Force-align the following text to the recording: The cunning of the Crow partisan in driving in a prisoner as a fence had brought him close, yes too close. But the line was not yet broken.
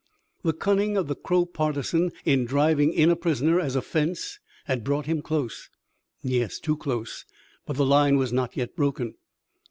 The 0.41 0.53
cunning 0.53 0.97
of 0.97 1.05
the 1.07 1.13
Crow 1.13 1.45
partisan 1.45 2.11
in 2.25 2.43
driving 2.45 2.91
in 2.91 3.11
a 3.11 3.15
prisoner 3.15 3.59
as 3.59 3.75
a 3.75 3.83
fence 3.83 4.39
had 4.65 4.83
brought 4.83 5.05
him 5.05 5.21
close, 5.21 5.69
yes 6.23 6.57
too 6.57 6.75
close. 6.75 7.23
But 7.67 7.75
the 7.75 7.85
line 7.85 8.17
was 8.17 8.33
not 8.33 8.57
yet 8.57 8.75
broken. 8.75 9.13